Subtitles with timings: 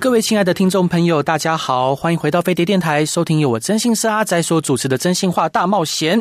[0.00, 6.18] 各位亲爱的听众朋友，大家好，欢迎回到飞碟电台，收听由我真心是阿仔所主持的《真心话大冒险》。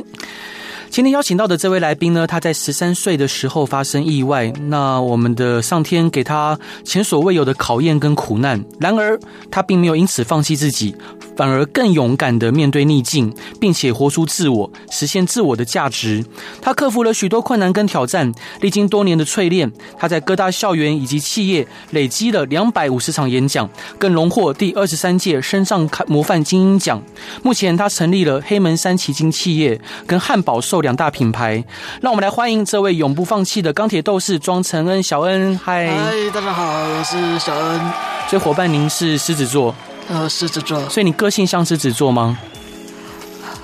[0.90, 9.18] 今天邀请到的这位来宾呢，他在十三岁的时候发生意外，那我们的上天给他前所未有的考验跟苦难，然而
[9.52, 10.96] 他并没有因此放弃自己。
[11.38, 16.26] 反而更勇敢地面对逆境，并且活出自我，实现自我的价值。
[16.62, 18.30] 他克服了许多困难跟挑战，
[18.60, 27.02] 历经多年的淬炼，他在各大校园以及企业累积了两百五十场演讲，更荣获第二十三届身障模范精英奖。
[27.42, 31.64] 目前，他成立了黑门山奇经企业跟汉堡寿两大品牌。
[32.02, 37.80] 让我们来欢迎这位永不放弃的钢铁斗士庄承恩，小恩，嗨，嗨，大家好，我是小恩。
[38.28, 39.74] 所以伙伴，您是狮子座。
[40.08, 42.38] 呃，狮子座，所以你个性像狮子座吗？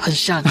[0.05, 0.43] 很像，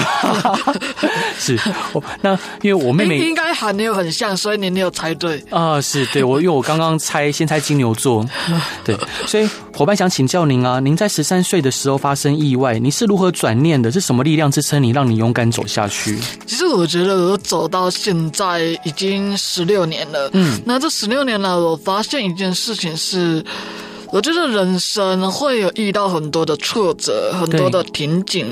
[1.39, 1.57] 是。
[1.93, 5.79] 我那因为我妹妹应该还没有很像，所以你没有猜对啊。
[5.79, 8.25] 是对，我因为我刚刚猜先猜金牛座，
[8.83, 8.97] 对。
[9.25, 13.89] 所以伙伴想请教您啊，您在十三岁的时候发生意外，你是如何转念的？
[13.89, 16.19] 是什么力量支撑你，让你勇敢走下去？
[16.45, 20.29] 其实我觉得我走到现在已经十六年了。
[20.33, 23.41] 嗯，那这十六年来，我发现一件事情是。
[24.15, 28.47] 我觉得人生会有遇到很多的挫折，很多的瓶颈。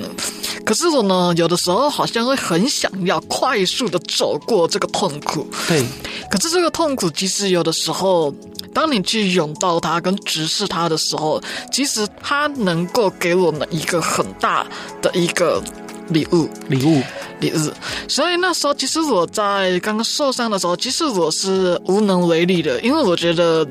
[0.66, 5.48] 可是我呢，有的时候好像会很想要快速的走过这个痛苦。
[5.70, 5.82] 对。
[6.30, 8.30] 可是这个痛苦，其实有的时候，
[8.74, 11.42] 当你去拥抱它跟直视它的时候，
[11.72, 14.68] 其实它能够给我们一个很大
[15.02, 15.64] 的一个
[16.10, 16.50] 礼物。
[16.70, 17.02] 礼物。
[17.40, 17.72] 礼物
[18.08, 23.68] 所以那时候，其实我在刚刚受伤的时候，其实我是无能为力的，因为我觉得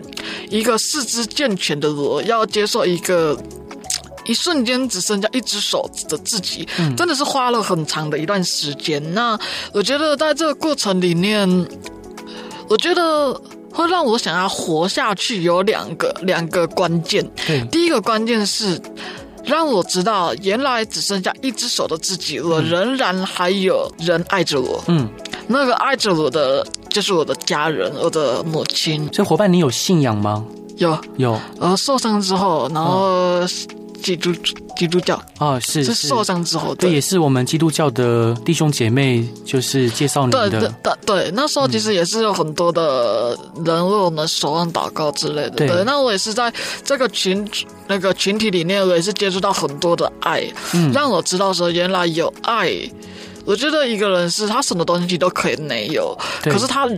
[0.51, 3.39] 一个四肢健全的我要接受一个
[4.27, 9.03] 一瞬间只剩下一只手的自己，真的是花了很长的一段时间。
[9.15, 9.39] 那
[9.73, 11.49] 我觉得在这个过程里面，
[12.69, 13.33] 我觉得
[13.73, 17.27] 会让我想要活下去有两个两个关键。
[17.71, 18.79] 第一个关键是。
[19.45, 24.83] 让我知道，原来只剩下一只手的自己，我仍然还有人爱着我。
[24.87, 25.09] 嗯，
[25.47, 29.09] 那个爱着我的就是我的家人，我的母亲。
[29.13, 30.45] 所以，伙伴，你有信仰吗？
[30.77, 31.39] 有，有。
[31.61, 33.41] 呃，受伤之后，然后。
[34.03, 34.33] 嗯基督
[34.77, 40.51] 基督教啊，是是受伤之后，这也是我们基督教的弟兄姐妹，就是介绍你的。
[40.51, 40.71] 对对
[41.07, 45.51] 对，那时候其实也是有很多的人为我们守望祷告之类的。
[45.51, 46.53] 对，对，那我也是在
[46.85, 47.49] 这个群
[47.87, 50.43] 那个群体里面，我也是接触到很多的爱，
[50.75, 52.73] 嗯，让我知道说原来有爱。
[53.45, 56.89] 我觉得一个人是他什么东西都可以没有，可是他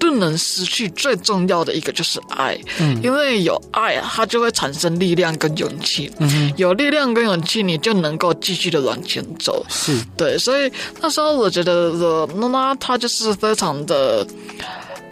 [0.00, 9.96] 不能失去最重要的一个就是爱，嗯，因为有爱，他就会产生力量跟勇气，嗯，有力量跟勇气，你就能够继续的往前走，是。
[10.16, 10.70] 对，所以
[11.00, 14.26] 那时候我觉得我妈妈她就是非常的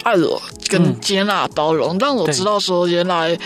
[0.03, 3.37] 爱我跟接纳包容，让我知道说原来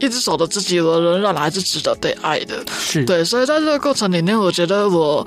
[0.00, 5.26] 一只手的自己，我仍然还是值得被爱的，是对，所以在这个过程里面，我觉得我。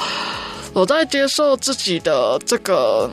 [0.74, 3.10] 我在接受自己的这个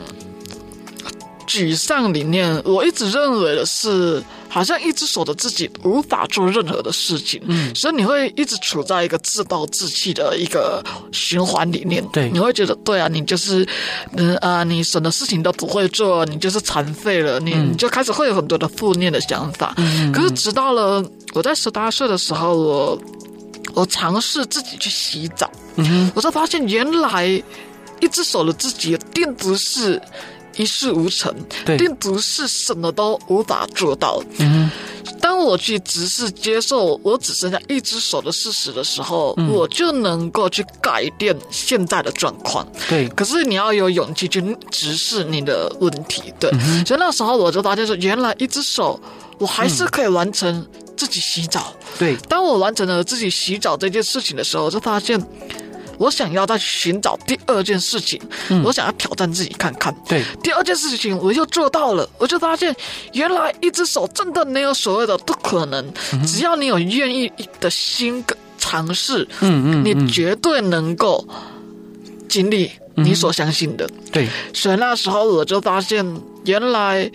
[1.47, 10.82] 沮丧里面，我一直认为的是，好像一只手的自己无法做任何的事情，嗯，所以你会一直处在一个自暴自弃的一个
[11.12, 13.66] 循环里面，对，你会觉得，对啊，你就是，
[14.16, 21.04] 嗯啊，你什么事情都不会做，你就是残废了，你你就开始会有很多的负面的想法，嗯，可是直到了
[21.34, 22.99] 我在十八岁的时候，我。
[23.72, 27.26] 我尝试自己去洗澡，嗯哼，我才发现原来
[28.00, 30.00] 一只手的自己并不是
[30.56, 34.22] 一事无成，对，并不是什么都无法做到。
[34.38, 34.70] 嗯，
[35.20, 42.66] 当我去直视接受我只剩下一只手的事实的时候，嗯，我就能够去改变现在的状况。
[42.88, 46.32] 对，可是你要有勇气去直视你的问题。
[46.40, 49.00] 对，嗯，所以那时候我就发现说，原来一只手
[49.38, 50.66] 我还是可以完成。
[51.00, 52.14] 自己洗澡，对。
[52.29, 55.19] 当我完成了自己洗澡这件事情的时候，我就发现，
[55.97, 58.20] 我想要再寻找第二件事情，
[58.50, 59.97] 嗯，我想要挑战自己看看。
[60.06, 62.76] 对，第二件事情我又做到了，我就发现，
[63.14, 65.82] 原来一只手真的没有所谓的不可能，
[66.12, 71.26] 嗯，只要你有愿意的心跟尝试，嗯嗯，你绝对能够
[72.29, 73.87] 经历你所相信的。
[73.87, 76.05] 嗯，对，所以那时候我就发现，
[76.44, 77.10] 原来。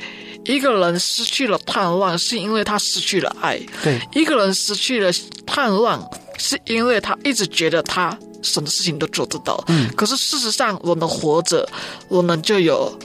[0.47, 3.59] 一个人失去了盼望，是因为他失去了爱。
[3.83, 5.11] 对，一个人失去了
[5.43, 6.07] 盼望，
[6.37, 9.63] 是因为他一直觉得他什么事情都做得到。
[9.69, 11.67] 嗯，可是事实上，我们活着，
[12.07, 12.95] 我们就有。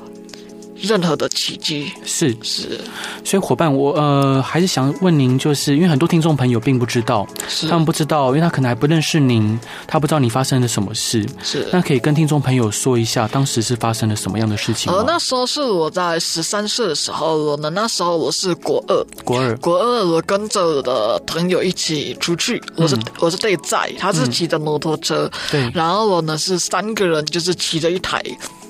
[0.82, 2.36] 任何的奇迹是。
[2.42, 2.80] 是，
[3.24, 7.68] 所以伙伴，我呃还是想问您，就是因为很多听众朋友并不知道，是。
[7.68, 11.68] 他们不知道，因为他可能还不认识您，他不知道你发生了什么事，是。
[11.72, 14.92] 那可以跟听众朋友说一下，当时是发生了什么样的事情？
[14.92, 28.22] 呃，那时候是我在十三岁的时候，我呢那时候我是国二，国二，国二，我跟着我的朋友一起出去，我是、嗯、我是被载，他是骑着摩托车，嗯、对，然后我呢是三个人，就是骑着一台。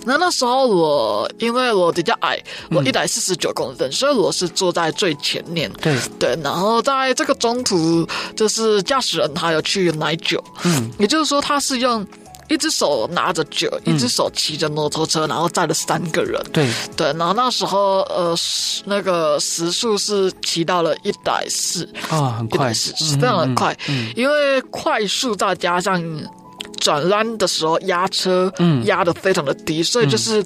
[0.05, 2.38] 那那时候我因为我比较矮，
[2.70, 5.70] 我一百四十九公分，嗯，所以我是坐在最前面。
[5.81, 5.97] 对。
[6.19, 12.06] 对，然后在这个中途，就是驾驶人他有去买酒，嗯，也就是说他是用
[12.49, 16.41] 一只手拿着酒，嗯，一只手骑着摩托车，然后载了三个人。
[16.52, 16.69] 对。
[16.97, 18.35] 对，然后那时候呃
[18.87, 26.02] 那个时速是骑到了一百四啊，很快，是非常的快，嗯嗯，因为快速再加上。
[26.81, 30.44] 转弯的时候压车，嗯，压的非常的低，所以就是。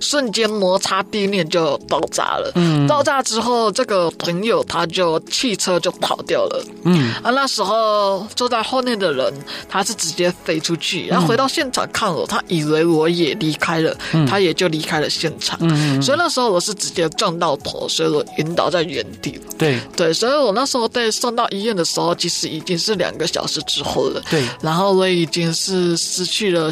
[0.00, 2.52] 瞬间摩擦地面就爆炸了。
[2.54, 6.64] 嗯，爆炸之后，这个朋友他就汽车就跑掉了。
[6.84, 9.32] 嗯，啊，那时候坐在后面的人
[9.68, 15.58] 他是直接飞出去，然后回到现场看我，他以为我也离开了，嗯，他也就离开了现场。
[15.62, 19.40] 嗯，所以那时候我是直接撞到头，所以我晕倒在原地。
[19.56, 24.22] 对对，所以我那时候被送到医院的时候，其实已经是两个小时之后了。
[24.30, 26.70] 对，然后我已经是失去了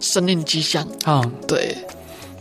[0.00, 0.86] 生命迹象。
[1.04, 1.76] 啊，对。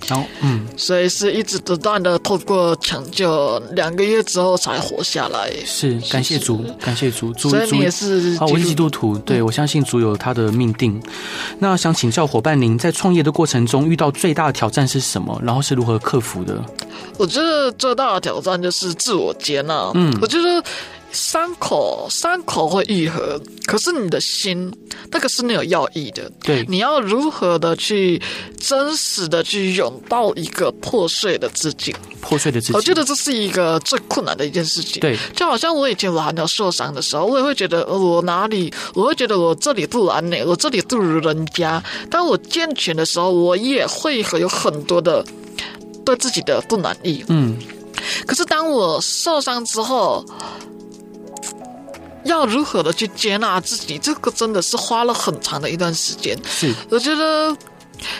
[0.10, 5.52] 然后，嗯，所以是一直不断的透过抢救，两个月之后才活下来。
[5.66, 11.00] 是，感谢主，感谢主，主，所以你也是啊，我是基督徒，对，我相信主有他的命定。
[11.60, 15.40] 那想请教伙伴您，在创业的过程中遇到最大的挑战是什么？
[15.44, 16.60] 然后是如何克服的？
[17.18, 19.92] 我觉得最大的挑战就是自我接纳。
[19.94, 20.64] 嗯，我觉得。
[21.12, 24.72] 伤口，伤口会愈合，可是你的心，
[25.12, 26.32] 那个是没有药医的。
[26.44, 28.22] 对，你要如何的去
[28.60, 31.96] 真实的去拥抱一个破碎的自己？
[32.22, 35.00] 破碎的自己，我觉得这是一个最困难的一件事情。
[35.00, 41.84] 对，就好像我以前我还没有受伤的时候，我也会觉得我哪里，我会觉得我这里不完美，我这里不如人家。
[42.12, 45.26] 当我健全的时候，我也会有很多的
[46.06, 47.26] 对自己的不满意。
[47.30, 47.58] 嗯，
[48.28, 50.24] 可是当我受伤之后。
[52.25, 53.98] 要如何的去接纳自己？
[53.98, 56.38] 这个真的是花了很长的一段时间。
[56.45, 57.56] 是，我觉得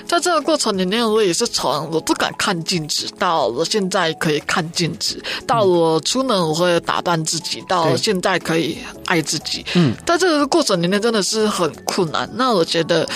[0.06, 9.66] 在这个过程里面，我也是从我不敢看镜子，到我现在可以看镜子，到我出门我会打扮自己，到现在可以爱自己。
[9.75, 12.30] 嗯，在这个过程里面真的是很困难。
[12.34, 13.07] 那我觉得，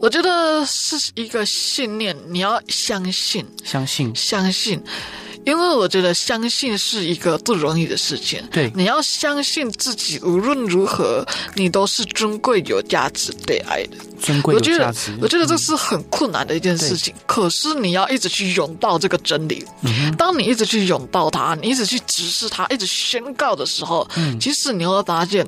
[0.00, 4.82] 我觉得是一个信念，你要相信，相信，相信。
[5.48, 8.42] 因为我觉得相信是一个不容易的事情。
[8.50, 13.96] 对，你要相信自己，无论如何，你都是尊贵、有价值、被爱的。
[14.20, 15.16] 尊贵、有价值。
[15.22, 17.14] 我觉得这是很困难的一件事情。
[17.16, 19.64] 嗯、可是你要一直去拥抱这个真理。
[19.82, 20.14] 嗯。
[20.16, 25.46] 当你一直去拥抱它，你一直去直视它，一直宣告的时候，嗯，其实你会发现。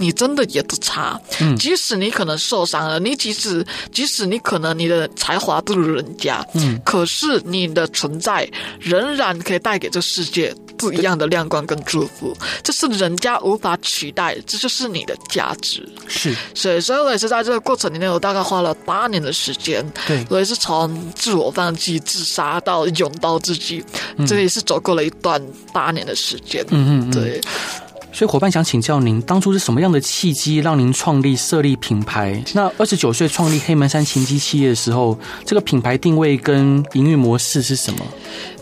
[0.00, 8.50] 你真的也不差，嗯，即使你可能受伤了，你即使即使你可能你的才华不如人家，嗯，可是你的存在
[8.80, 15.86] 仍然可以带给这世界不一样的亮光跟祝福，这是人家无法取代，这就是你的价值。
[16.08, 23.84] 是，所以，所以我也是在这个过程里面，我大概花了八年的时间，对，我也是从自我放弃、自杀到拥抱自己，
[24.16, 25.40] 嗯，这也是走过了一段
[25.74, 27.38] 八年的时间，嗯嗯，对。
[28.12, 32.42] 所以，伙伴想请教您，当初是什么样的契机让您创立设立品牌？
[32.54, 38.04] 那二十九岁创立黑门山琴机企业的时候，这个品牌定位跟营运模式是什么？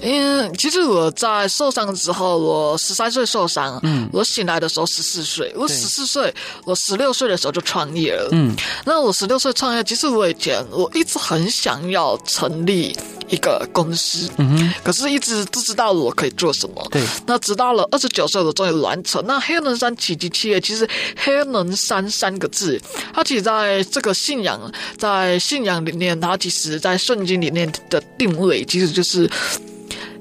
[0.00, 6.33] 嗯，其实我在受伤之后，我十三岁受伤，嗯，我醒来的时候十四岁，我十四岁，
[6.64, 12.97] 我十六岁的时候就创业了，嗯，那我十六岁创业，其实我以前我一直很想要成立
[13.28, 19.25] 一个公司，嗯哼，可是一直不知道我可以做什么，对，那直到了二十九岁，我终于完成。
[19.26, 22.80] 那黑人山奇迹企业，其实黑人山三个字，
[23.12, 29.28] 它其实在这个信仰，在信仰里面，它其实在圣经里面的定位，其实就是。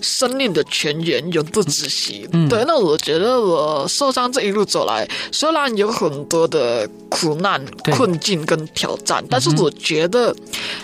[0.01, 2.27] 生命的泉源永不止息。
[2.31, 2.63] 嗯，对。
[2.67, 10.35] 那我觉得我受伤这一路走来，虽然有很多的苦难、困境跟挑战，但是我觉得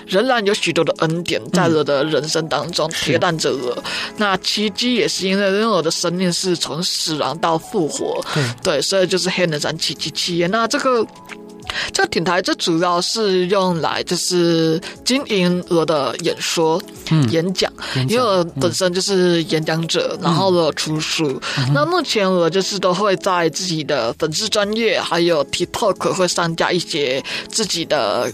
[0.07, 3.83] 仍然有许多的恩典在我的人生当中陪伴着我。
[4.17, 8.23] 那奇迹也是因为，因为我的生命是从死亡到复活。
[8.33, 10.47] 对，对，所以就是黑人山奇迹企业。
[10.47, 11.05] 那这个。
[11.91, 17.71] 这个平台最主要是用来就是经营我的演说、嗯、演讲，
[18.07, 21.39] 因为我本身就是演讲者，嗯、然后我有出书。
[21.57, 28.31] 嗯、那目前我就是都会在自己的粉丝专业，还有 TikTok 会上架一些自己的。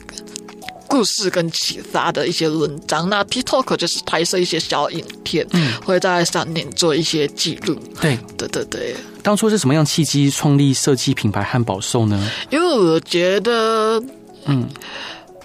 [0.90, 7.78] 故事跟启发的一些文章，那 TikTok 就是拍摄一些小影片，嗯，会在上面做一些记录。
[8.02, 8.96] 对，对对对。
[9.22, 12.32] 当初是什么样契机创立设计品牌汉堡兽呢？
[12.50, 14.04] 因为我觉得，
[14.46, 14.68] 嗯。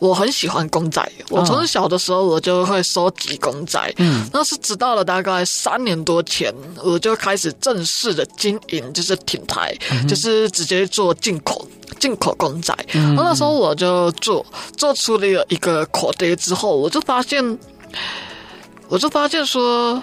[0.00, 3.94] 我很喜欢公仔，我从小的时候我就会收集公仔。
[3.98, 11.66] 嗯，那是直到了大概三年多前，我就开始正式的经营，就是品牌，嗯、就是直接做进口
[11.98, 12.74] 进口公仔。
[12.94, 14.44] 嗯，那时候我就做
[14.76, 17.58] 做出了一个口袋之后，我就发现，
[18.88, 20.02] 我就发现说。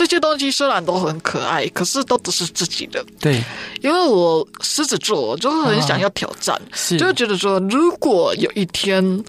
[0.00, 3.04] 这些东西虽然都很可爱，可是都不是自己的。
[3.20, 3.44] 对，
[3.82, 9.22] 因为我狮子座，我就是很想要挑战，啊、就会觉得说，如果有一天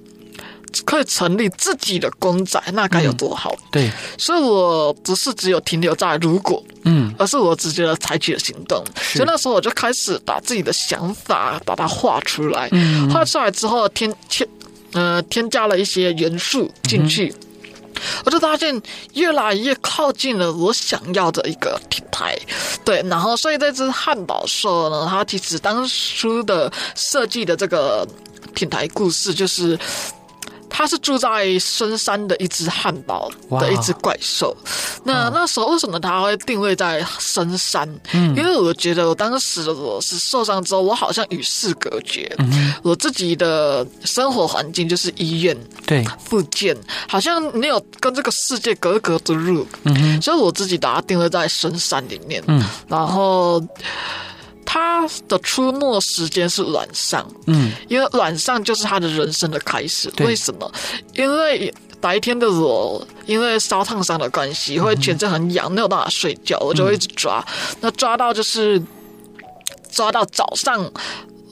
[0.86, 3.52] 可以成立自己的公仔，那该有多好。
[3.54, 8.82] 嗯、对，所以我不是只有停留在如果，嗯，而是我直接的采取了行动。
[8.96, 14.48] 所以那时候我就开始把自己的想法把它画出来，嗯，画出来之后添添
[14.94, 17.28] 呃添加了一些元素进去。
[17.28, 17.48] 嗯
[18.26, 18.82] 我就发现
[19.14, 22.38] 越来越靠近了我想要的一个品牌，
[22.84, 28.08] 对，然后所以这只汉堡兽呢，它其实当初的设计的这个
[28.54, 29.78] 品牌故事就是。
[30.74, 34.56] 它是住在深山的一只汉堡的一只怪兽。
[35.04, 37.88] 那那时候为什么它会定位在深山？
[38.14, 42.34] 嗯，因为我觉得我当时的我是受伤之后，我好像与世隔绝。
[42.40, 46.76] 嗯，我自己的生活环境就是医院，对，复健，
[47.08, 49.68] 好像没有跟这个世界格格不入。
[49.84, 52.42] 嗯，所以我自己把它定位在深山里面。
[52.48, 53.62] 嗯，然后。
[54.74, 60.10] 他的出没时间是晚上，嗯，因为晚上就是他的人生的开始。
[60.20, 60.72] 为什么？
[61.14, 67.46] 因为白天的我，因为烧烫伤的关系，会全身很痒，没有办法睡觉，我就会一直抓，
[67.82, 68.82] 那抓到就是
[69.92, 70.90] 抓到早上。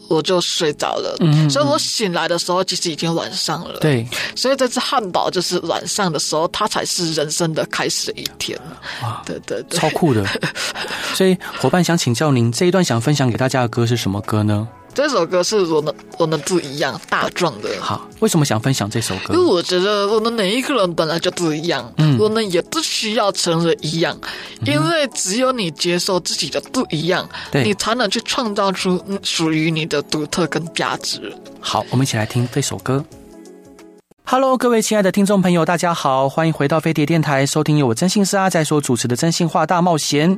[0.09, 3.79] 我就睡着了，嗯，所以我醒来的时候其实已经晚上了。
[3.79, 8.59] 对，所以这只汉堡就是晚上的时候，它才是人生的开始一天。
[9.03, 10.25] 哇，对对对，超酷的。
[11.13, 14.67] 所以伙伴想请教您，这一段想分享给大家的歌是什么歌呢？
[14.99, 17.69] 这首歌是我们我们不一样，大壮的。
[17.79, 19.33] 好，为什么想分享这首歌？
[19.33, 24.19] 因为我觉得我们每一个人本来就不一样，嗯，我们也不需要成为一样，
[24.65, 31.33] 因为只有你接受自己的不一样，对，你才能去创造出属于你的独特跟价值。
[31.61, 33.01] 好，我们一起来听这首歌。
[34.31, 40.37] Hello，各位亲爱的听众朋友，大家好，欢迎回到飞碟电台，收听由我真心是阿仔所主持的《真心话大冒险》。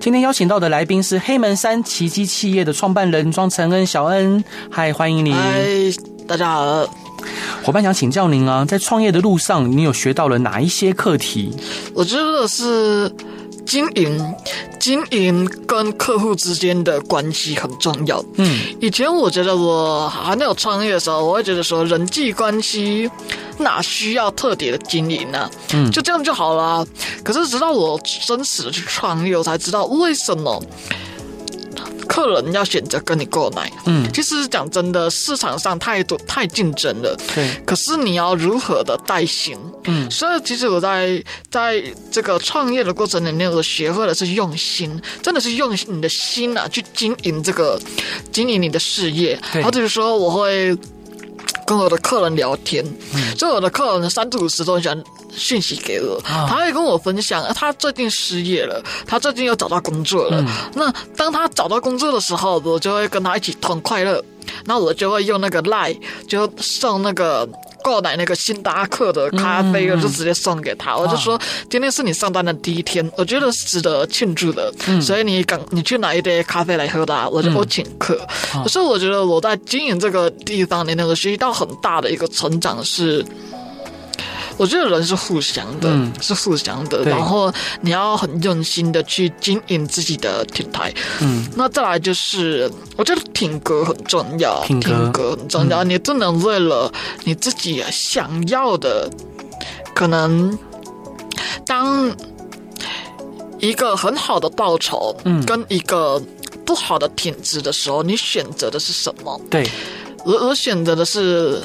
[0.00, 5.32] 今天邀请到的来宾是黑门山奇迹企业的创办人庄承恩小恩，嗨，欢迎你。
[5.32, 5.64] 嗨，
[6.26, 6.84] 大家好。
[7.62, 11.54] 伙伴想请教您啊，在创业的路上，你有学到了哪一些课题？
[11.94, 13.08] 我觉得是。
[13.68, 14.34] 经营，
[14.80, 18.24] 经营跟客户之间的关系很重要。
[18.36, 23.08] 嗯，以前我觉得我还没有创业的时候，我会觉得说人际关系
[23.58, 25.50] 哪需要特别的经营呢？
[25.74, 26.86] 嗯，就这样就好了。
[27.22, 30.60] 可是直到我真实的去创业，我才知道为什么。
[32.08, 37.48] 客人要选择跟你购买，嗯，其实讲真的，市场上太多太竞争了，对。
[37.66, 47.78] 可是你要如何的带心，嗯，所以其实我在在这个创业的过程里面，我学会的是用心，真的是用你的心啊去经营这个
[48.32, 49.38] 经营你的事业。
[49.52, 50.76] 对，或者是说我会
[51.66, 52.84] 跟我的客人聊天，
[53.14, 55.04] 嗯，所以我的客人三至五十都很喜欢。
[55.30, 60.40] 讯息给我，他会跟我分享，他最近失业了，他最近又找到工作了。
[60.40, 64.24] 嗯、那当他找到工作的时候，我就会跟他一起同快乐。
[64.64, 67.46] 那我就会用那个 Line，就送那个
[67.84, 70.94] 购买那个星巴克的咖啡，我就直接送给他。
[70.94, 74.72] 嗯、我就说，今天是你上班的第一天，我觉得是值得庆祝的。
[74.86, 78.18] 嗯、所以你赶你去拿一杯咖啡来喝吧，我就不请客。
[78.54, 83.22] 嗯、可是我觉得我在经营这个地方里，那个学习到很大的一个成长是。
[84.58, 87.04] 我觉得人是互相的，嗯、是互相的。
[87.04, 87.50] 然后
[87.80, 90.92] 你要很用心的去经营自己的品牌。
[91.20, 95.84] 嗯，那再来就是，我觉得品格很重要，品格，品格很重要。
[95.84, 99.08] 嗯、你不能为了你自己想要的，
[99.94, 100.58] 可能
[101.64, 102.12] 当
[103.60, 106.20] 一个很好的报酬，嗯，跟一个
[106.66, 109.40] 不好的品质的时候，你选择的是什么？
[109.48, 109.70] 对，
[110.24, 111.62] 我我选择的是。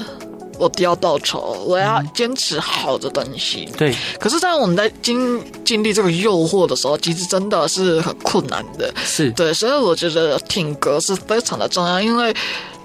[0.60, 3.68] 我都要报仇，我要坚持好的东西。
[3.72, 8.94] 嗯、对，可是，在我们在经经历这个诱惑的时候，其实真的是很困难的。
[9.06, 12.34] 是对，所以我觉得品格是非常的重要，因为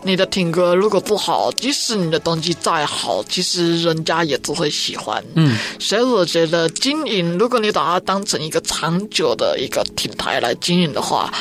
[0.02, 5.22] 你的听歌如果不好，即使你的东西再好，其实人家也不会喜欢。
[5.34, 11.32] 嗯，所以我觉得经营，如果你把它当成一个长久的一个品牌来经营的话。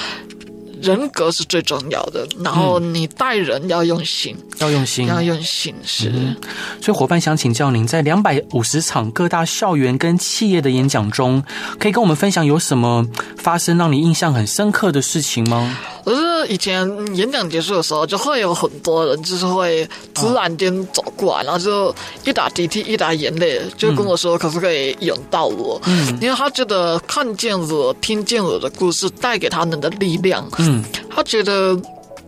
[0.82, 6.36] 人格是最重要的，然后你待人要用心，嗯、要用心，要用心，是、嗯。
[6.82, 11.44] 所以伙伴想请教您，在两百五十场各大校园跟企业的演讲中，
[11.80, 13.06] 可以跟我们分享有什么
[13.38, 15.78] 发生让你印象很深刻的事情吗？
[16.08, 16.88] 可是以前
[17.18, 25.82] 演讲结束的时候，就会有很多人就是会突然间走过来，哦、然后就一打鼻涕一打眼泪，就跟我说可不可以引到我？
[25.86, 31.78] 嗯，因为他觉得看见我、听见我的故事带给他们的力量，嗯，他觉得。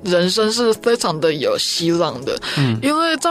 [0.02, 3.30] 人生是非常的有希望的，嗯，因为在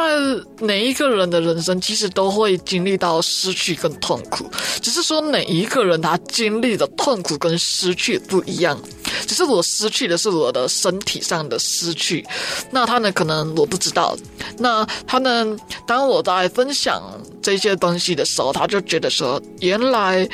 [0.61, 4.45] 每一个人的人生，其实都会经历到失去跟痛苦，
[4.83, 8.78] 只是说每一个人他经历的痛苦跟失去不一样。
[9.29, 12.27] 只是我失去的是我的身体上的失去，
[12.73, 14.17] 那他呢，可能我不知道。
[14.59, 15.57] 那他呢，
[15.87, 17.01] 当我在分享
[17.41, 20.29] 这些东西的时候，他就觉得说，原来。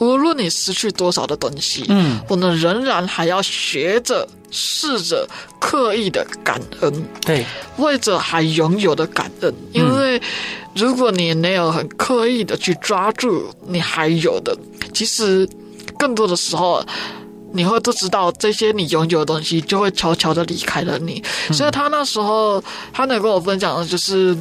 [0.00, 5.28] 无论你失去多少的东西，嗯，我们仍然还要学着试着
[5.60, 7.46] 刻意的感恩，对，
[7.76, 10.20] 为着还拥有的感恩，因为
[10.74, 14.58] 如果你没有很刻意的去抓住你还有的，
[14.92, 15.48] 其实
[15.96, 16.84] 更多的时候，
[17.52, 21.22] 你会不知道这些你拥有的东西就会悄悄的离开了你。
[21.48, 24.36] 嗯，所以他那时候他能跟我分享的就是。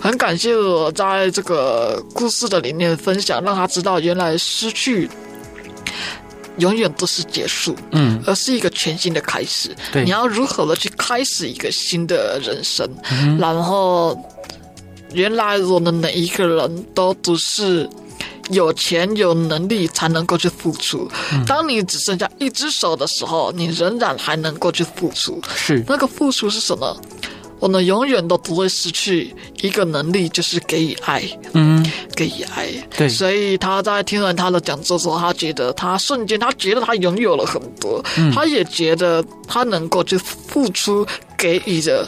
[0.00, 5.08] 很感谢我在这个故事的里面分享，让他知道原来失去
[6.58, 9.74] 永远都是结束，嗯，而是一个全新的开始。
[9.94, 12.86] 对，你要如何的去开始一个新的人生？
[13.10, 14.14] 嗯，然后，
[15.14, 17.88] 原来我们每一个人都不是
[18.50, 21.10] 有钱有能力才能够去付出。
[21.32, 25.40] 嗯，当你只剩下一只手的时候，你仍然还能够去付出。
[25.54, 26.96] 是，那个付出是什么？
[27.60, 31.22] 我们永远都不会失去一个能力，就是给予爱。
[31.54, 31.82] 嗯，
[32.14, 32.68] 给予爱。
[32.94, 38.04] 对，所以他在听完他的讲座之后，他觉得他瞬间，他觉得他拥有了很多。
[38.18, 41.06] 嗯，他也觉得他能够去付出，
[41.38, 42.06] 给予着。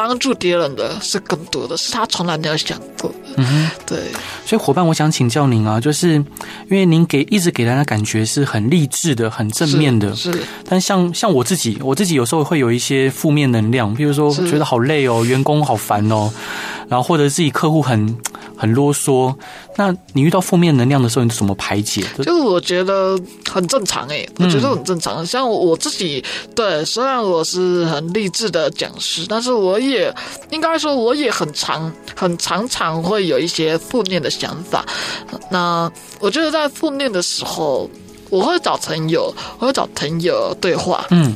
[0.00, 3.34] 帮助别人的是更多的，是他从来没有想过的。
[3.36, 3.98] 嗯，对。
[4.46, 6.24] 所以伙伴，我想请教您啊，就是因
[6.70, 10.16] 为您给一直给人的感觉是很励志的、很正面的。
[10.16, 10.32] 是。
[10.32, 16.32] 是，但像像我自己，我自己有时候会有一些负面能量，比如说觉得好累哦，员工好烦哦，
[16.88, 18.16] 然后或者自己客户很。
[18.60, 19.34] 很啰嗦，
[19.76, 22.04] 那你遇到负面能量的时候，你怎么排解？
[22.18, 23.18] 就是我觉得
[23.50, 25.24] 很正常诶、欸，我觉得很正常。
[25.24, 26.22] 像我自己，
[26.54, 30.14] 对，虽然我是很励志的讲师，但是我也
[30.50, 34.84] 应该说，我也很常、很常常会有一些负面的想法。
[35.50, 37.88] 那我觉得在负面的时候，
[38.28, 41.06] 我会找朋友，我会找朋友对话。
[41.08, 41.34] 嗯。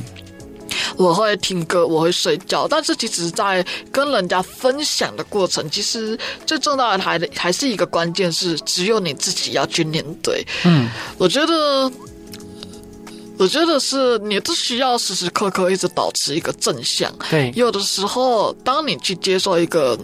[0.97, 10.45] 我会听歌，我会睡觉，但是其实，在跟人家分享的过程，其实最重要的还还是一个关键，是只有你自己要去面对。
[10.63, 11.91] 嗯，我觉得，
[13.37, 17.13] 我觉得是你不需要时时刻刻一直保持一个正向。
[17.29, 19.97] 对，有的时候，当你去接受一个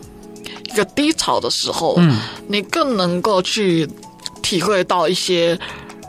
[0.66, 3.90] 一个低潮的时候，嗯，你更能够去
[4.42, 5.58] 体会到一些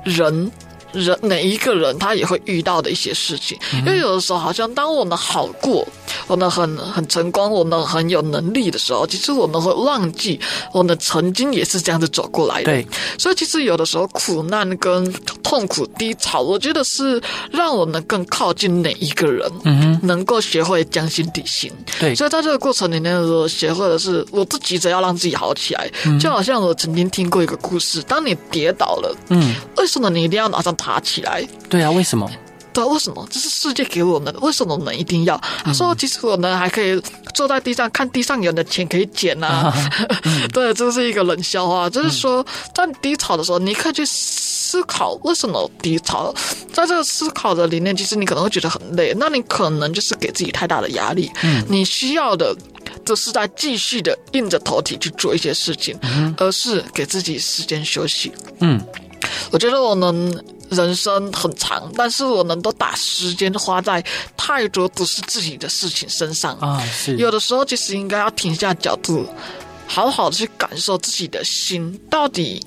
[0.05, 0.51] 人。
[0.93, 5.87] 人每一个人他也会遇到的一些事情，因为有的时候好像当我们好过，
[6.27, 10.39] 我们很很成功，我们很有能力的时候，其实我们会忘记
[10.73, 12.65] 我们曾经也是这样子走过来的。
[12.65, 12.87] 对，
[13.19, 17.21] 所以其实有的时候苦难跟痛苦低潮，我觉得是
[17.51, 21.71] 让我们更靠近每一个人，嗯，能够学会将心比心。
[22.01, 31.47] 对，所以在这个过程里面，我学会的是，我不急着要让自己好起来，就好像我曾经听过一个故事，当你跌倒了，嗯，为什么你一定要马上爬起来？
[31.69, 32.31] 对啊，为什么？
[32.73, 33.27] 对，为什么？
[33.31, 35.41] 这是世界给我们的，为什么我们一定要？
[35.65, 37.01] 他说，其实我们还可以
[37.35, 39.91] 坐在地上看地上有的钱可以捡呐、啊。
[40.53, 46.35] 对，这是一个冷笑话，就是说，在低潮的时候，你可以去思考为什么低潮。
[46.73, 51.31] 在这个思考的里面，其实你可能会觉得很累，那你可能就是给自己太大的压力。
[51.43, 52.57] 嗯，你需要的，
[53.05, 55.95] 就是在继续的硬着头皮去做一些事情，
[56.39, 58.33] 而是给自己时间休息。
[58.61, 58.81] 嗯，
[59.51, 60.43] 我觉得我们。
[60.73, 64.05] 人生很长，但是我能够把时间花在
[64.37, 66.85] 太多不是自己的事情身上啊。
[66.87, 69.27] 是有的时候，其实应该要停下脚步，
[69.87, 72.65] 好好的去感受自己的心到底。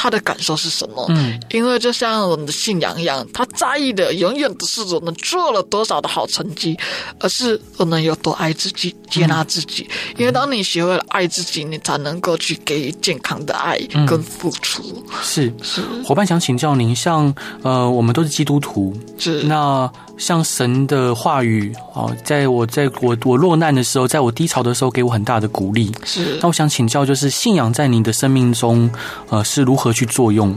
[0.00, 1.04] 他的感受是什么。
[1.10, 6.74] 嗯，因为就像我们的信仰一样，他在意的永远不是我们做了多少的好成绩，
[7.18, 9.86] 而是我们有多爱自己、接纳自己。
[9.90, 14.82] 嗯、因为当你学会了爱自己，你才能够去给予健康的爱跟付出。
[14.82, 19.90] 嗯、是是，伙伴想请教您，像呃，我们都是基督徒，是那。
[20.20, 25.90] 像神的话语哦，在我在我我落难的时候，在我低潮的时候，给我很大的鼓励。
[26.04, 28.90] 是，那我想请教，就是信仰在你的生命中，
[29.30, 30.56] 呃，是如何去作用？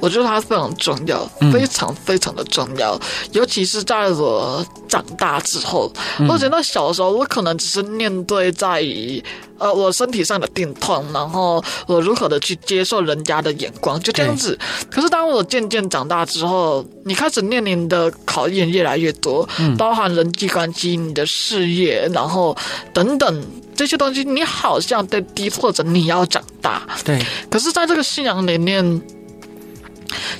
[0.00, 3.00] 我觉得它非常重要，非常非常的重要，嗯、
[3.32, 5.92] 尤其是在我长大之后。
[6.18, 9.22] 嗯、我觉得小时候我可能只是面对在于
[9.58, 14.58] 呃我身体上的病痛，然后我如何的去接受人家的眼光，就这样子。
[14.90, 22.56] 可是当我渐渐长大之后，你开始面临的考验越来越多，嗯、包含人际关系、你的事业，然后
[22.92, 26.82] 等等这些东西，你好像在逼迫着你要长大。
[27.04, 27.20] 对。
[27.50, 29.02] 可是，在这个信仰里面。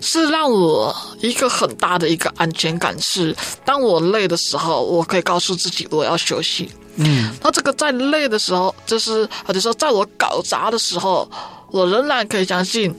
[0.00, 3.34] 是让我一个很大的一个安全感，是
[3.64, 6.70] 当我累的时候，我可以告诉自己我要休息。
[6.96, 11.30] 嗯，那这个在累的时候，就是或者说在我搞砸的时候，
[11.70, 12.94] 我仍然可以相信，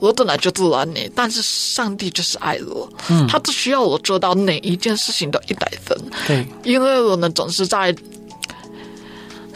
[0.00, 2.88] 我本来就不完美，但是上帝就是爱我。
[3.08, 5.98] 嗯，他只需要我做到哪一件事情都一百分。
[6.26, 7.94] 对，因为我们总是在。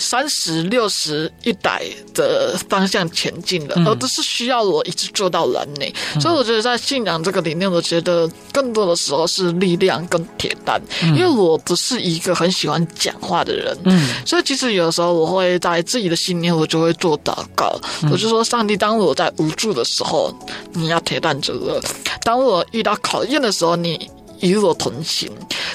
[0.01, 1.85] 三十六十一百
[2.15, 5.95] 的方向前进了，而不是需要我一直做到完美。
[6.15, 10.81] 嗯、所以我觉得在信仰这个里面，我觉得更多的时候是力量跟铁蛋。
[11.03, 20.35] 嗯、因为我不是一个很喜欢讲话的人，嗯，所以其实有的时候我会在自己的信念，我就会做祷告，嗯、我就说：上帝，当我在无助的时候，
[20.73, 21.79] 你要铁蛋着我；
[22.25, 24.11] 当我遇到考验的时候，你。
[24.41, 25.31] 与我同行。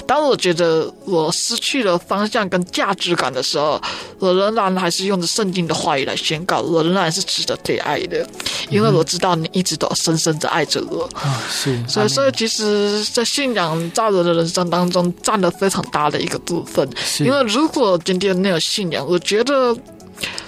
[0.06, 3.80] 当我觉得我失去了方向跟价值感的时候，
[4.18, 8.26] 我仍然还是用着圣经的话语来宣告，我仍然是值得被爱的，
[8.68, 11.04] 因为我知道你一直都深深的爱着我。
[11.14, 11.88] 啊、嗯，是。
[11.88, 16.88] 所以，所以其实，在信仰在我的人生当中占了非常大的一个部分。
[16.96, 17.24] 是。
[17.24, 19.76] 因为如果今天没有信仰，我觉得。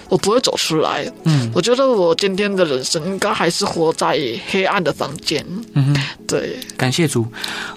[0.08, 1.10] 我不会走出来。
[1.24, 4.18] 嗯，我觉得我今天的人生应该还是活在
[4.48, 5.44] 黑暗的房间。
[5.74, 6.56] 嗯哼，对。
[6.76, 7.26] 感谢主。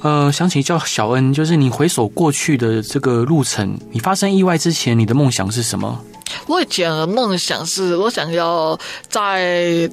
[0.02, 6.04] 呃，想起叫小恩，就是你回首过去的这个路程，你发生意外之前，你的梦想是什么？
[6.48, 8.78] 我以前的梦想是我想要
[9.10, 9.90] 在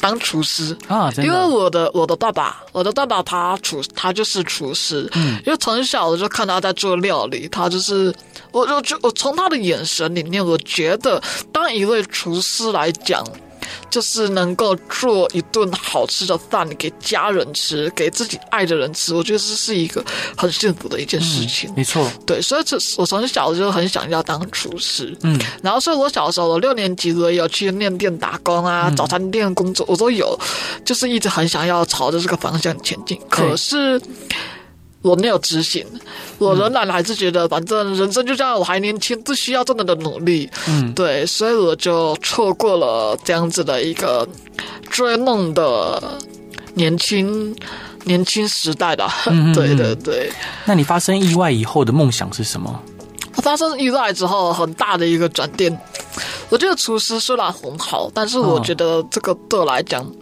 [0.00, 5.08] 当厨师啊，因为我的我的爸爸，我的爸爸他厨，他就是厨师。
[5.14, 8.14] 嗯，因为从小我就看他在做料理，他就是。
[8.50, 13.22] 我我就我从他的眼神里面，我觉得当一位厨师来讲，
[13.90, 20.04] 就是能够做一顿好吃的饭给家人吃，给自己爱的人吃，我觉得这是一个
[20.36, 21.68] 很幸福的一件事情。
[21.70, 25.16] 嗯、没错，对，所以这我从小就很想要当厨师。
[25.22, 30.38] 嗯，然后所以我小时候，我六年级我有去面店打工啊，嗯、早餐店工作，我都有，
[30.84, 33.18] 就是一直很想要朝着这个方向前进。
[33.28, 34.00] 可是。
[35.08, 35.84] 我没有执行，
[36.36, 40.48] 我仍然还是觉得，反正人生就这样，我还年轻，不需要这么的努力。
[40.68, 44.28] 嗯，对，所以我就错过了这样子的一个
[44.90, 46.02] 追梦的
[46.74, 47.56] 年轻
[48.04, 49.08] 年轻时代的。
[49.26, 50.30] 嗯， 对对对。
[50.66, 52.78] 那你发生意外以后的梦想是什么？
[53.42, 55.74] 发生意外之后，很大的一个转变。
[56.50, 60.12] 我觉得厨师虽然很好，但是我觉得这个对我来讲，哦、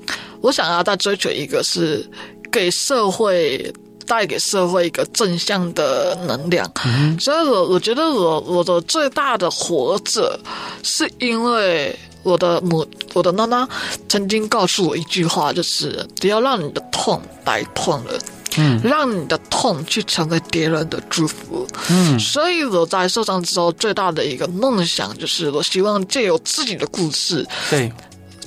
[0.42, 2.08] 我想要再追求一个是
[2.52, 3.72] 给社会。
[4.06, 10.38] 带给社会一个正向的能量，嗯、所以我我觉得我我的最大的活着，
[10.82, 13.68] 是因为我的母我的妈妈
[14.08, 18.18] 曾经告诉我一句话，就是不要让你的痛白痛了，
[18.56, 27.92] 嗯，让你的痛去成为别人的祝福，嗯，所以我在受伤之后最大的一个梦想，就是我希望借由自己的故事，对，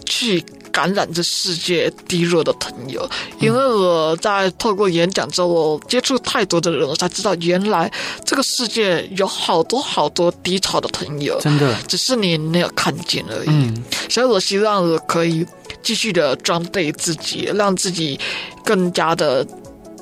[0.06, 0.44] 去。
[0.80, 3.06] 感染这世界低落的朋友，
[3.42, 7.92] 因为我在透过演讲之后，我接触太多的人，我才知道原来
[8.24, 13.50] 这个世界有好多好多低潮的朋友，真的，只是你没有看见而已。
[13.50, 15.46] 嗯，所以我希望我可以
[15.84, 18.18] 继续的装备自己，让自己
[18.64, 19.46] 更加的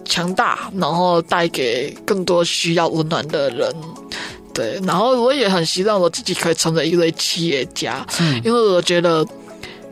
[0.06, 3.76] 强大，然后带给更多需要温暖的人。
[4.54, 9.26] 对，然后我也很希望我自己可以成为一位企业家，嗯，因为我觉得。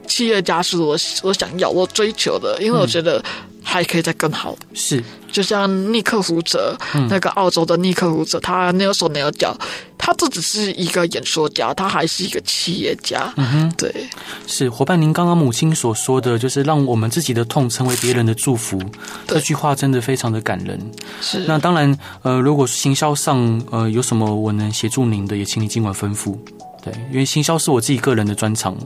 [0.05, 3.23] 企业家是我我想要我追求的，因为我觉得
[3.63, 4.55] 还可以再更好。
[4.59, 9.55] 嗯、是，就像尼克胡哲，嗯、那个澳洲的尼克胡哲，他没有手没有脚，
[9.97, 13.33] 他不只是一个演说家，他还是一个企业家。
[13.37, 13.93] 嗯哼，对，
[14.47, 18.79] 是伙伴，您刚刚母亲所说的就是让我们自己的痛成为别人的祝福，
[19.27, 20.79] 这句话真的非常的感人。
[21.21, 26.37] 是，那当然，呃，如果行销上呃有什么我能协助您的，也请你尽管吩咐。
[26.85, 28.77] 对，因为行销是我自己个人的专长。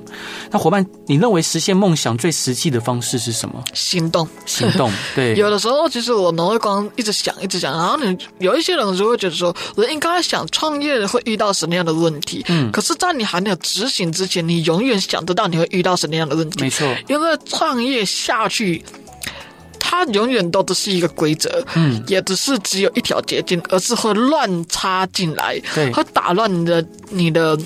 [0.49, 3.61] 那伙伴，你认为实现梦想最实际的方式是什么？
[3.73, 4.89] 行动，行动。
[5.13, 12.45] 对，有的时候其实我们会光一直想，一直想，然后你有一些人就会觉得说，我应该想创业会遇到什么样的问题？
[12.47, 16.61] 嗯，可是，在你还没有执行之前，你永远想得到你会遇到什么样的问题？
[16.61, 18.81] 没错，因为创业下去。
[19.81, 27.57] 它永远都不是一个规则，嗯，也只是只有一条捷径，而是会乱插进来，对，会打乱你的你的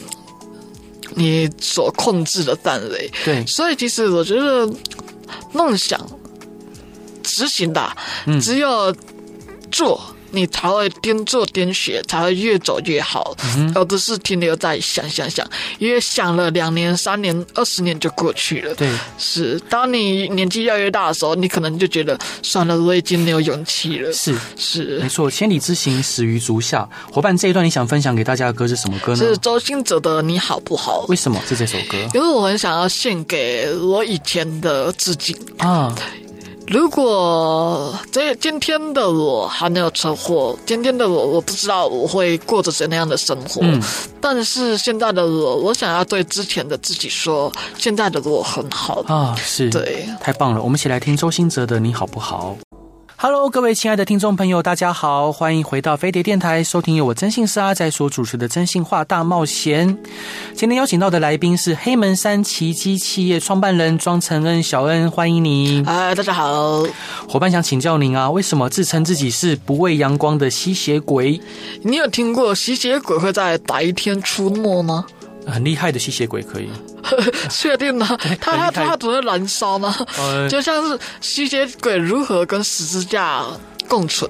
[1.15, 3.45] 你所控制的范围，对。
[3.45, 4.69] 所以其实我觉得
[5.51, 5.99] 梦想
[7.23, 8.95] 执行的，嗯，只有
[9.71, 10.01] 做。
[10.33, 18.73] 你才会边做边学，才会越走越好，嗯、而不是停留在想想想，因为想了两年、三年、二十年就过去了。
[18.75, 19.59] 对，是。
[19.69, 24.11] 当你年纪越来越大的时候，你可能就觉得算了，我已经没有勇气了。
[24.11, 25.29] 是是，没错。
[25.29, 26.87] 千里之行，始于足下。
[27.11, 29.17] 伙伴，这一段你想分享给大家的歌是什么歌呢？
[29.17, 31.03] 是周兴哲的《你好不好》。
[31.07, 31.97] 为什么是这首歌？
[32.13, 35.95] 因为我很想要献给我以前的自己啊。
[36.67, 43.59] 如果这今天的我还没有车祸，今天的我我不知道我会过着怎样的生活。
[43.61, 43.81] 嗯，
[44.21, 50.61] 但是现在的我，我想要对之前的自己说，现在的我很好啊，是，对，太棒了。
[50.61, 52.55] 我们一起来听周兴哲的《你好不好》。
[53.25, 59.87] Hello，各位亲爱的听众朋友，大家好，欢迎回到飞碟电台，收听由我真信社阿仔所主持的《真心话大冒险》。
[60.53, 65.81] 今天邀请到的来宾是黑门山奇迹企业创办人庄承恩小恩，欢迎你。
[65.85, 66.83] 嗨，大家好。
[67.29, 71.39] 伙伴想请教您啊，为什么自称自己是不畏阳光的吸血鬼？
[71.81, 75.05] 你有听过吸血鬼会在白天出没吗？
[75.47, 76.69] 很厉害的吸血鬼可以，
[77.49, 78.07] 确定吗？
[78.39, 79.95] 他他他只会燃烧吗？
[80.17, 83.45] 呃、 就像是吸血鬼如何跟十字架
[83.87, 84.29] 共存？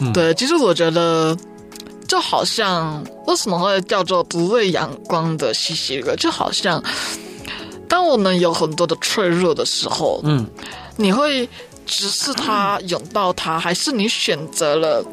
[0.00, 1.36] 嗯、对，其实我觉得，
[2.06, 6.14] 就好像为什么会叫做不畏阳光的吸血鬼？
[6.16, 6.82] 就好像
[7.88, 10.46] 当我们有很多的脆弱的时候，嗯，
[10.96, 11.48] 你会
[11.86, 15.04] 直视它，拥抱它，还是你选择了？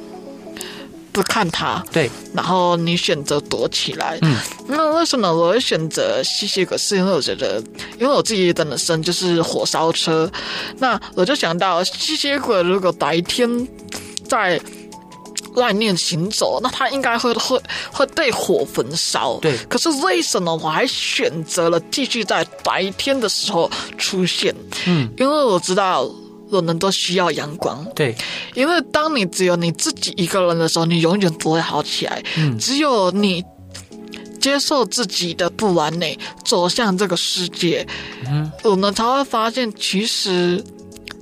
[1.17, 4.19] 不看他，对，然后你选择躲起来。
[4.21, 6.77] 嗯，那为什么我会选择吸血鬼？
[6.77, 7.59] 是因为我觉得，
[7.99, 10.31] 因为我自己的人生就是火烧车，
[10.77, 13.67] 那我就想到吸血鬼如果白天
[14.27, 14.61] 在
[15.55, 17.59] 外面行走，那他应该会会
[17.91, 19.39] 会被火焚烧。
[19.39, 24.53] 对，可是为什么我还选择了继续在白天的时候出现？
[24.85, 26.07] 嗯，因为我知道。
[26.49, 28.15] 我们都需要阳光，对，
[28.53, 32.23] 因为当你只有你自己一个人的时候，你永远不会好起来。
[32.37, 33.43] 嗯，只有你
[34.39, 37.85] 接受自己的不完美，走向这个世界，
[38.27, 40.63] 嗯，我们才会发现，其实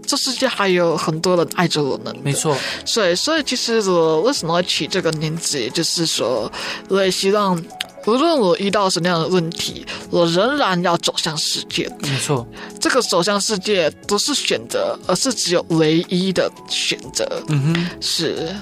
[0.06, 2.16] 这世界还有很多人爱着我们。
[2.22, 6.52] 没错，所以，所以其实我为什么会取这个名字，也就是说，
[6.90, 7.62] 我也希望。
[8.06, 11.89] 无论我遇到什么样的问题，我仍然要走向世界。
[12.02, 12.46] 没错，
[12.80, 17.28] 这个走向世界不是选择，而是只有唯一的选择。
[17.50, 18.56] 嗯哼，是。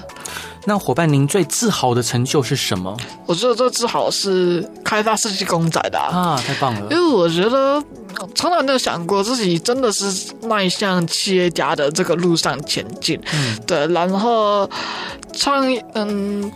[0.66, 2.96] 那伙伴，您最自豪的成就是什么？
[3.26, 6.86] 我觉得最自豪是开发设计公仔的啊，啊，太棒了！
[6.90, 7.84] 因为我觉得
[8.34, 10.10] 从来没有想过自己真的是
[10.42, 13.20] 迈向企业家的这个路上前进。
[13.34, 14.68] 嗯，对，然后
[15.34, 16.50] 创业，嗯。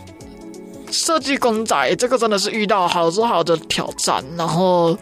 [0.91, 4.97] 设计公仔，这个真的是遇到好多好多挑战，然后，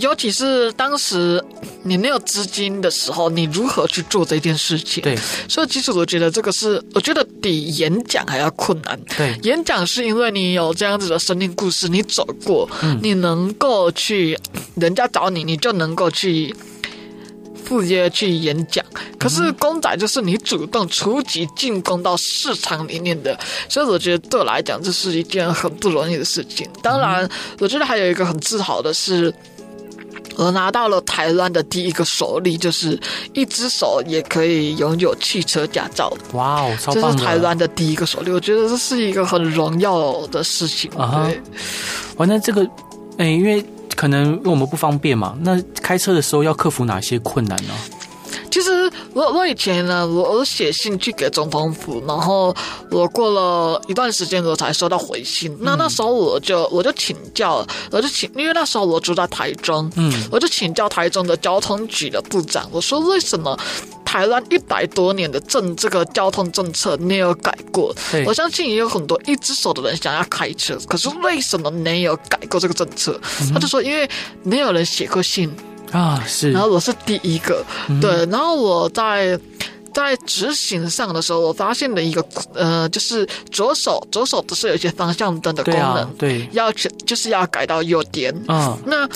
[0.00, 1.42] 尤其是当时
[1.82, 5.02] 你没有资金的时候，你如何去做这件事情？
[5.02, 5.16] 对，
[5.48, 8.98] 所以其实我觉得这个是，我觉得比演讲还要困难。
[9.16, 14.38] 对，演讲是因为你有这样子的生命故事，你走过，嗯，你能够去，
[14.76, 16.54] 人家找你，你就能够去。
[17.64, 18.84] 赴约去演讲，
[19.18, 26.68] 可是公仔就是你主动出击进攻到市场里面的，所以我觉得对我来讲这是一件很不容易的事情。
[26.82, 27.28] 当然，
[27.60, 29.32] 我觉得还有一个很自豪的是，
[30.36, 33.00] 我拿到了台湾的第一个手例，就是
[33.32, 36.14] 一只手也可以拥有汽车驾照。
[36.32, 37.02] 哇哦，超棒！
[37.02, 40.90] 这是台湾的第一个手例，我觉得这是一个很荣耀的事情。
[40.92, 41.40] 啊，对，
[42.16, 42.68] 完了这个，
[43.18, 43.64] 哎，因为。
[43.94, 47.74] 可能因为我们不方便嘛，那开车的时候要克服哪些困难呢？
[48.50, 52.54] 其实我我以前呢，我我写信去给总统府，然后
[52.90, 55.52] 我过了一段时间我才收到回信。
[55.54, 63.58] 嗯、那那时候我就我就请教，我就请，因为那时候我住在台中，嗯，我就请教台中的交通局的部长，我说为什么？
[64.14, 67.92] 台湾一百多年的政这个交通政策没有改过，
[68.24, 73.20] 我相信也有很多一只手的人想要开车，可是为什么没有改过这个政策？
[73.40, 74.08] 嗯、他就说，因为
[74.44, 75.52] 没有人写过信
[75.90, 76.52] 啊，是。
[76.52, 78.24] 然后我是第一个，嗯、对。
[78.26, 79.36] 然后我在
[79.92, 82.24] 在执行上的时候，我发现了一个
[82.54, 86.70] 呃，就是左手左手不是有一些方向灯的功能，对，啊、对，要
[87.04, 89.08] 就是要改到右点，嗯，那。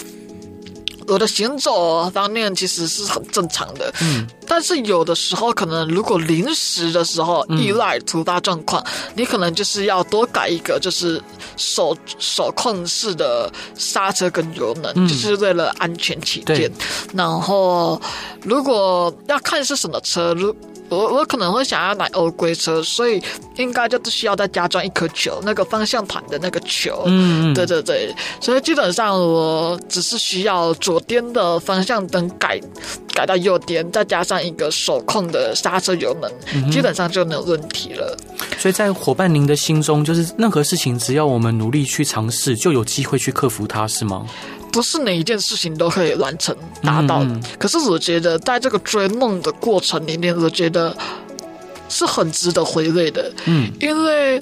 [1.08, 11.20] 我的行走方面其实是很正常的，嗯，但是有的时候可能如果临时的时候意外突发状况，嗯，你可能就是要多改一个，就是
[11.56, 16.70] 手手控式的刹车跟油门，嗯，就是为了安全起见。
[17.14, 18.00] 然后
[18.42, 20.54] 如果要看是什么车，如
[20.88, 23.22] 我我可能会想要买欧规车，所以
[23.56, 27.02] 应该就是需要再加装一颗球，那个方向盘的那个球。
[27.06, 32.60] 嗯，对对对，所以基本上我只是需要左边的方向灯改
[33.14, 38.16] 改到右边，再加上一个手控的刹车油门，嗯，基本上就没有问题了。
[38.58, 44.26] 所以在伙伴您的心中，就是任何事情只要我们努力去尝试，就有机会去克服它，是吗？
[44.72, 50.96] 不是每一件事情都可以完成达到，嗯，可是我觉得在这个追梦的过程里面，我觉得
[51.88, 53.32] 是很值得回味的。
[53.46, 54.40] 嗯，因为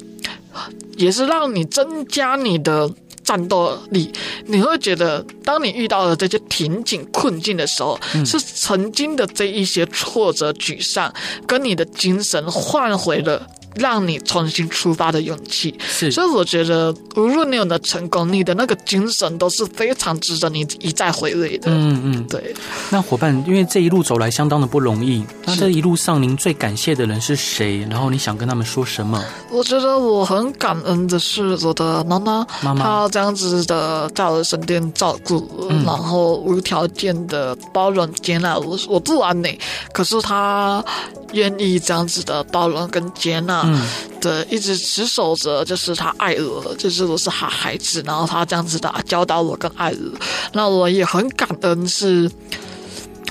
[0.96, 2.90] 也是让你增加你的
[3.22, 4.12] 战斗力。
[4.46, 11.12] 你会觉得，当你遇到了这些瓶颈困境的时候，嗯，是曾经的这一些挫折、沮丧，
[11.46, 13.46] 跟你的精神换回了。
[13.78, 21.70] 让你重新出发的勇气，是，所以我觉得，无论你有没有成功，你的那个精神都是非常值得你一再回味的。
[21.70, 22.54] 嗯嗯，对。
[22.90, 27.86] 那伙伴，因为这一路走来相当的不容易，那这一路上您最感谢的人是谁？
[27.90, 29.22] 然后你想跟他们说什么？
[29.50, 39.58] 我觉得我很感恩的是我的妈妈，妈妈，她这样子的在我的身边照顾，嗯，然后无条件的包容接纳我，我不完美，
[39.92, 40.84] 可是她
[41.32, 43.65] 愿意这样子的包容跟接纳。
[43.66, 43.86] 嗯，
[44.20, 50.18] 对，一直持守着，就是他爱我，就是我是他孩子，然后他这样子的教导我跟爱我，
[50.52, 52.30] 那我也很感恩是。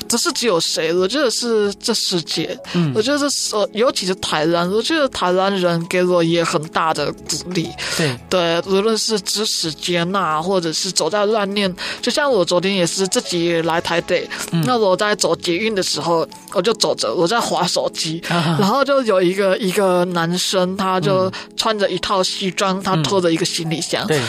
[0.07, 2.57] 不是只有谁，我觉得是这世界。
[2.73, 7.69] 嗯，我觉得是，尤其是台湾，我觉得台湾人给我也很大的鼓励。
[7.97, 24.05] 对对，无论是支持接纳，或者是走在乱念，就像我昨天也是自己来台北，嗯、那我在走捷运的时候，我就走着，我在划手机， 啊、然后就有一个一个男生，他就穿着一套西装，他拖着一个行李箱。
[24.05, 24.21] 嗯、对。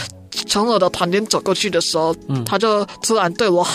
[0.46, 3.66] 从我的旁边走过去的时候，嗯，他就突然对我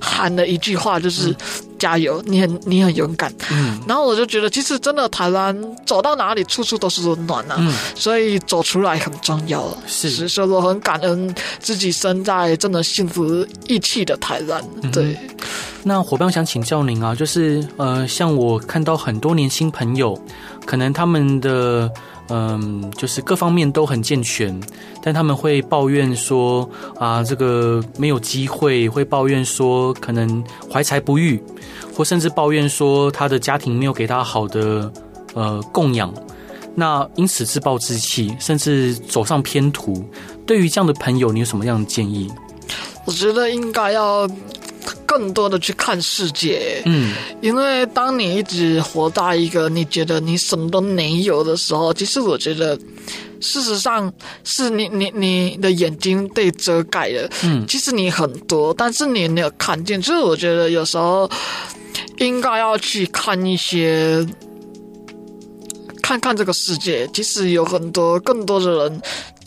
[0.00, 1.34] 喊了一句话，就是
[1.78, 5.56] “加油，你很你很勇敢。”嗯，然后我就觉得，其实真的台湾
[5.86, 7.56] 走到哪里，处处都是温暖呐、啊。
[7.60, 9.66] 嗯，所以走出来很重要。
[9.86, 14.62] 是，所以我很感恩自己生在真的幸福义气的台湾。
[14.92, 15.04] 对。
[15.04, 15.28] 嗯、
[15.82, 20.18] 那伙伴，想请教您啊，就是呃，像我看到很多年轻朋友，
[20.66, 21.90] 可能他们的。
[22.28, 24.58] 嗯，就是各方面都很健全，
[25.02, 31.42] 但他们会抱怨说啊，这个没有机会，会抱怨说可能怀才不遇，
[31.94, 34.92] 或甚至抱怨说他的家庭没有给他好的
[35.34, 36.12] 呃供养，
[36.74, 40.04] 那因此自暴自弃，甚至走上偏途。
[40.44, 42.30] 对于这样的朋友，你有什么样的建议？
[43.04, 44.28] 我觉得应该要。
[45.16, 52.78] 更多的去看世界，嗯，因为当你一直活在一个你觉得你什么都没有的时候，其实我觉得，
[53.40, 54.12] 事实上
[54.44, 59.98] 是你你你的眼睛被遮盖了，嗯，其实你很多，但是你没有看见。
[60.02, 61.30] 就是我觉得有时候
[62.18, 64.22] 应该要去看一些，
[66.02, 69.02] 看看这个世界，其实有很多更多的人。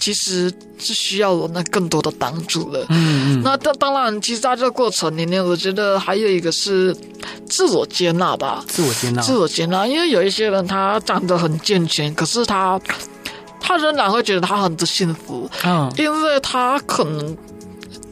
[0.09, 2.83] 其实是需要我那更多的帮助的。
[2.89, 3.41] 嗯嗯。
[3.43, 6.95] 那当当然，其实在这个过程里面，我觉得还有一个是
[7.47, 8.65] 自我接纳吧。
[8.67, 9.21] 自我接纳。
[9.21, 12.81] 自我接纳，因为有一些人他长得很健全，可是他
[13.61, 15.47] 他仍然会觉得他很不幸福。
[15.63, 15.93] 嗯。
[15.95, 17.37] 因为他可能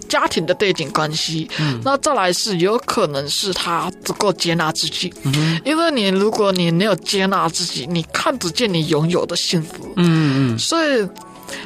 [0.08, 1.50] 家庭的背景关系。
[1.60, 1.82] 嗯。
[1.84, 5.12] 那再来是有可能是他不够接纳自己。
[5.24, 5.60] 嗯。
[5.66, 9.92] 因为你如果你没有接纳自己，你看不见你拥有的幸福。
[9.96, 10.60] 嗯嗯。
[10.60, 11.08] 所以。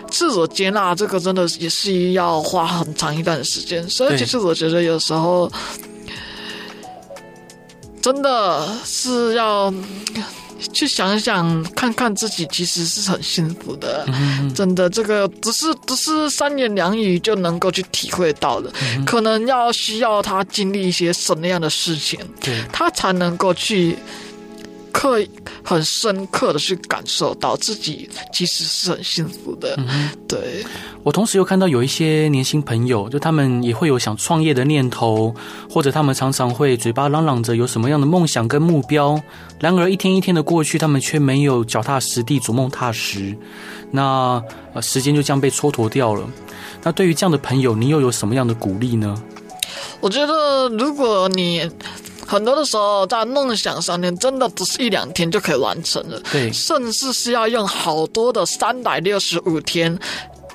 [0.09, 5.51] 自我接纳这个真的也是要花很长一段时间，所以其实我觉得有时候
[8.01, 9.73] 真的是要
[10.73, 14.05] 去想想，看看自己其实是很幸福的。
[14.07, 23.97] 嗯、真的，这个不是不是三言两语就能够去体会到的，嗯、可能要需要他经历一些什么样的事情，对，他才能够去。
[24.91, 25.29] 刻意
[25.63, 29.75] 很深刻的去感受到自己其实是很幸福的。
[29.77, 30.65] 嗯，对。
[31.03, 35.33] 我同时又看到有一些年轻朋友，就他们也会有想创业的念头，
[35.69, 39.19] 或者他们常常会嘴巴嚷嚷着有什么样的梦想跟目标，
[39.59, 43.35] 然而一天一天的过去，他们却没有脚踏实地、逐梦踏实。
[43.89, 46.29] 那呃，时间就这样被蹉跎掉了。
[46.83, 49.21] 那对于这样的朋友，你又有什么样的鼓励呢？
[49.99, 51.69] 我觉得，如果你
[52.31, 59.99] 很多的时候在梦想上面，真的不是一两天就可以完成了，对，甚至是要用好多的三百六十五天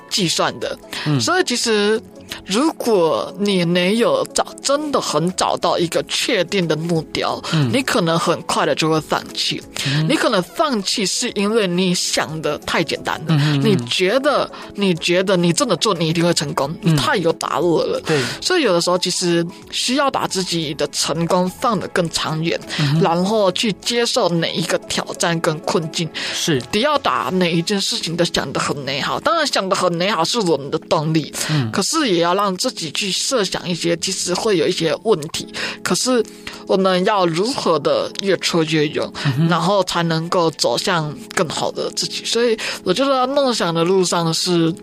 [0.09, 0.77] 计算的。
[1.05, 2.01] 嗯，所以其实。
[2.45, 9.61] 如果你没有找，真的很找到一个确定的目标，嗯，你可能很快的就会放弃。
[9.85, 18.01] 嗯，你可能放弃是因为你想的太简单了，嗯，你觉得你觉得你真的做，你一定会成功，你太有把握了。
[18.05, 26.09] 对，所以有的时候其实需要把自己的成功放得更长远，嗯，然后去接受哪一个挑战跟困境。
[26.33, 29.19] 是，不要把哪一件事情都想得很美好。
[29.19, 35.47] 当然，想得很美好是我们的动力，嗯，可是也要让自己去设想一些，其实会有一些问题。
[35.83, 36.23] 可是
[36.65, 42.23] 我们要如何的越挫越勇，嗯，然后才能够走向更好的自己。
[42.25, 44.73] 所以我觉得梦想的路上是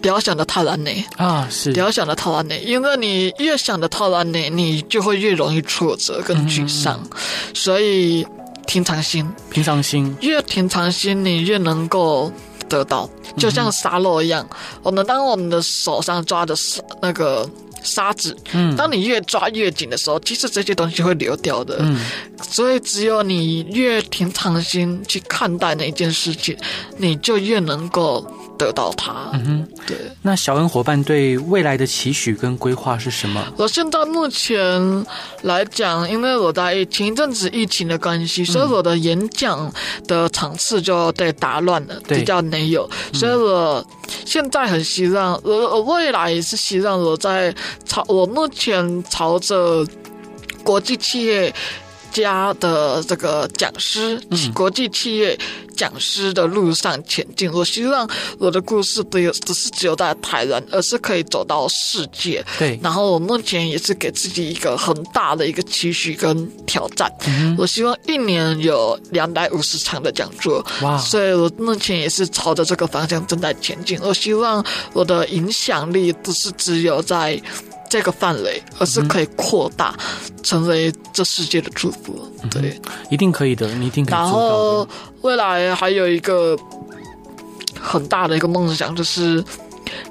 [0.00, 7.00] 不要想的太完美啊，是不要想的太完美，因为你越想的太完美，你就会越容易挫折跟沮丧。
[7.10, 7.18] 嗯，
[7.54, 8.26] 所以
[8.66, 12.32] 平常心，平常心，越平常心，你越能够。
[12.68, 17.48] 得到，就像沙漏一样，嗯、我们当我们的手上抓的是那个
[17.82, 21.98] 沙子，嗯，当你越抓越紧的时候，其实这些东西会流掉的，嗯，
[22.42, 26.56] 所以只有你越平常心去看待那件事情，
[26.96, 28.26] 你就越能够。
[28.58, 29.96] 得到它，嗯哼，对。
[30.20, 33.42] 那小恩伙伴对未来的期许跟规划是什么？
[33.56, 35.06] 我现在目前
[35.42, 39.72] 来讲，因为我在前一阵子疫情的关系，所以我的演讲
[40.06, 42.88] 的场次就被打乱了，比较没有。
[43.14, 43.82] 所以我
[44.26, 47.54] 现在很希望，我我未来也是希望我在
[47.86, 49.86] 朝我目前朝着
[50.64, 51.54] 国际企业
[52.10, 55.38] 家的这个讲师，嗯、国际企业
[55.78, 57.50] 讲师的路上前进。
[57.52, 58.08] 我希望
[58.38, 62.44] 我的故事不有不是只有在台湾，而是可以走到世界。
[62.58, 62.78] 对。
[62.82, 67.08] 然后我目前也是给自己一个很大的一个期许跟挑战。
[67.28, 70.64] 嗯、我希望一年有两百五十场的讲座。
[70.82, 70.98] 哇！
[70.98, 73.96] 所以我目前也是朝着这个方向正在前进。
[74.02, 77.40] 我希望我的影响力不是只有在。
[77.88, 79.94] 这个范围，而是可以扩大，
[80.42, 82.14] 成为这世界的祝福。
[82.42, 82.80] 嗯、对，
[83.10, 84.04] 一定可以的，你一定。
[84.06, 84.86] 然后
[85.22, 86.56] 未来还有一个
[87.80, 89.42] 很大的一个梦想，就是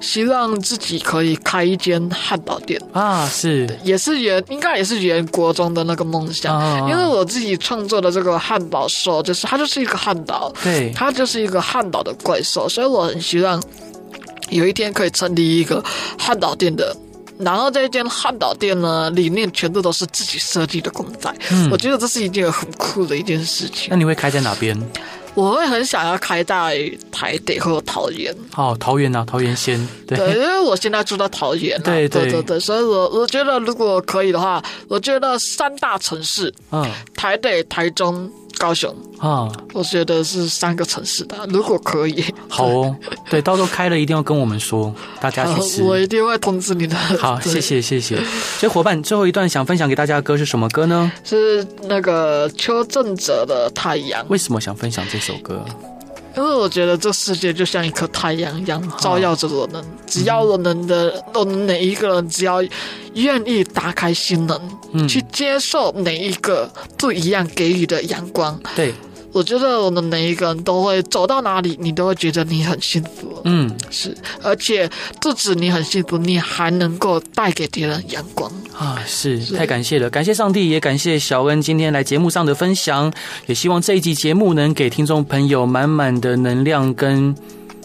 [0.01, 13.61] 希望自己可以开一间汉堡店啊，是，也是原应该也是原国中的那个梦想，啊，因为我自己创作的这个汉堡兽，就是它就是一个汉堡，对，它就是一个汉堡的怪兽，所以我很希望
[14.49, 15.83] 有一天可以成立一个
[16.17, 16.95] 汉堡店的。
[17.39, 21.33] 然后这一间汉堡店呢，里面全部都是自己设计的公仔。
[21.51, 23.87] 嗯，我觉得这是一件很酷的一件事情。
[23.89, 24.77] 那你会开在哪边？
[25.35, 28.35] 我会很想要开在台北或桃园。
[28.55, 29.77] 哦，桃园啊，桃园先。
[30.07, 31.79] 对，对，因为我现在住在桃园。
[31.83, 38.31] 对对对对，所以我我觉得如果可以的话，我觉得三大城市，嗯，台北、台中。
[38.57, 42.95] 高雄啊，我觉得是三个城市的，如果可以，好哦，
[43.29, 46.95] 对，到时候开了一定要跟我们说，大家去吃，我一定会通知你的。
[47.19, 48.17] 好， 谢谢谢谢。
[48.59, 51.11] 所以伙伴，最后一段想分享给大家的歌是什么歌呢？
[51.23, 54.23] 是那个邱正哲的《太阳》。
[54.29, 55.63] 为什么想分享这首歌？
[56.37, 59.83] 因为我觉得这世界就像一颗太阳一样，照耀着我们。
[60.05, 62.63] 只要我们的，我们每一个人，只要
[63.15, 68.57] 愿意打开心门，去接受每一个不一样给予的阳光。
[68.75, 68.93] 对。
[69.31, 73.39] 我觉得我们每一个人都会走到哪里，你都会觉得你很幸福。
[73.43, 74.89] 嗯，是，而且
[75.21, 78.99] 不止你很幸福，你还能够带给别人阳光啊！
[79.05, 83.13] 是，太感谢了，感谢上帝，也感谢小恩今天来节目上的分享，
[83.45, 87.35] 也希望这一集节目能给听众朋友满满的能量跟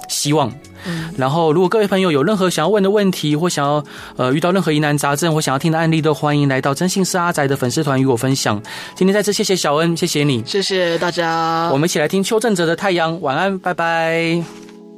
[0.09, 0.53] 希望。
[0.87, 3.85] 嗯，然后如果各位朋友有任何想要问的问题，或想要
[4.17, 8.61] 呃遇到任何疑难杂症，或想要听的案例，都欢迎来到真心是阿宅的粉丝团与我分享。
[8.95, 11.69] 今天再次谢谢小恩，谢谢你，谢谢大家。
[11.73, 14.72] 我们一起来听邱正哲的《太阳》，晚安，拜拜。